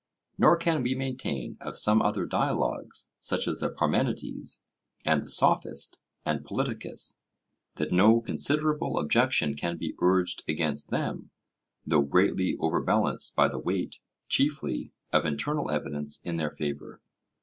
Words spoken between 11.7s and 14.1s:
though greatly overbalanced by the weight